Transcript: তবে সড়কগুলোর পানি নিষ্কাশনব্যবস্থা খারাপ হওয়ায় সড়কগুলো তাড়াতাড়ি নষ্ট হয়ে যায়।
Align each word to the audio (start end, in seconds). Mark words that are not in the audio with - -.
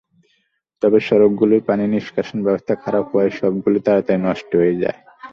তবে 0.81 0.97
সড়কগুলোর 1.07 1.61
পানি 1.67 1.83
নিষ্কাশনব্যবস্থা 1.87 2.73
খারাপ 2.83 3.05
হওয়ায় 3.09 3.35
সড়কগুলো 3.37 3.77
তাড়াতাড়ি 3.85 4.19
নষ্ট 4.21 4.51
হয়ে 4.55 4.75
যায়। 4.81 4.97